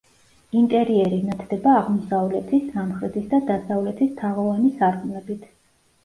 [0.59, 5.45] ინტერიერი ნათდება აღმოსავლეთის, სამხრეთის და დასავლეთის თაღოვანი სარკმლებით.